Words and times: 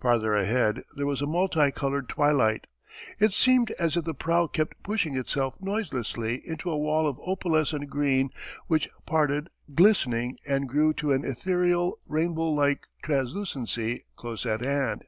Farther 0.00 0.34
ahead 0.34 0.84
there 0.96 1.04
was 1.04 1.20
a 1.20 1.26
multi 1.26 1.70
coloured 1.70 2.08
twilight. 2.08 2.66
It 3.18 3.34
seemed 3.34 3.70
as 3.72 3.94
if 3.94 4.04
the 4.04 4.14
prow 4.14 4.46
kept 4.46 4.82
pushing 4.82 5.18
itself 5.18 5.54
noiselessly 5.60 6.40
into 6.48 6.70
a 6.70 6.78
wall 6.78 7.06
of 7.06 7.18
opalescent 7.20 7.90
green 7.90 8.30
which 8.68 8.88
parted, 9.04 9.50
glistening, 9.74 10.38
and 10.46 10.66
grew 10.66 10.94
to 10.94 11.12
an 11.12 11.26
ethereal, 11.26 11.98
rainbow 12.06 12.48
like 12.48 12.86
translucency 13.02 14.06
close 14.16 14.46
at 14.46 14.62
hand. 14.62 15.02